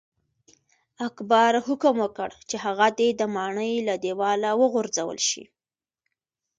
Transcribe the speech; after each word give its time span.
اکبر 1.07 1.53
حکم 1.67 1.95
وکړ 2.03 2.29
چې 2.49 2.55
هغه 2.65 2.87
دې 2.99 3.09
د 3.15 3.21
ماڼۍ 3.35 3.73
له 3.87 3.95
دیواله 4.05 4.49
وغورځول 4.61 5.19
شي. 5.29 5.43